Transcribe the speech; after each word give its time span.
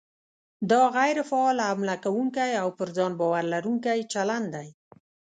دا 0.71 0.81
غیر 0.97 1.17
فعال، 1.29 1.57
حمله 1.69 1.95
کوونکی 2.05 2.51
او 2.61 2.69
پر 2.77 2.89
ځان 2.97 3.11
باور 3.19 3.43
لرونکی 3.53 3.99
چلند 4.13 4.47
دی. 4.55 4.67